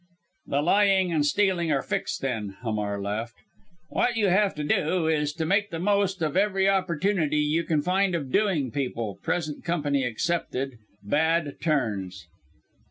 "The 0.47 0.63
lying 0.63 1.11
and 1.13 1.23
stealing 1.23 1.71
are 1.71 1.83
fixed 1.83 2.21
then," 2.23 2.57
Hamar 2.63 2.99
laughed. 2.99 3.35
"What 3.89 4.17
you 4.17 4.29
have 4.29 4.55
to 4.55 4.63
do, 4.63 4.83
too, 4.83 5.07
is 5.07 5.31
to 5.33 5.45
make 5.45 5.69
the 5.69 5.77
most 5.77 6.23
of 6.23 6.35
every 6.35 6.67
opportunity 6.67 7.37
you 7.37 7.63
can 7.63 7.83
find 7.83 8.15
of 8.15 8.31
doing 8.31 8.71
people 8.71 9.19
present 9.21 9.63
company 9.63 10.03
excepted 10.03 10.79
bad 11.05 11.57
turns." 11.61 12.25